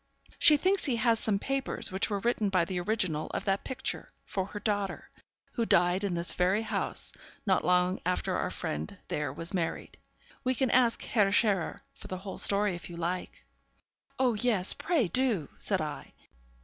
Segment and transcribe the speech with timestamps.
[0.39, 4.09] She thinks he has some papers which were written by the original of that picture
[4.25, 5.11] for her daughter,
[5.51, 7.13] who died in this very house
[7.45, 9.97] not long after our friend there was married.
[10.43, 13.45] We can ask Herr Scherer for the whole story if you like.'
[14.17, 16.13] 'Oh yes, pray do!' said I.